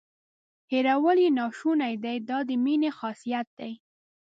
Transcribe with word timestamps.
هیرول 0.71 1.17
یې 1.25 1.29
ناشونې 1.39 1.93
دي 2.03 2.15
دا 2.29 2.37
د 2.49 2.49
مینې 2.63 2.89
خاصیت 2.97 3.47
دی. 3.59 3.71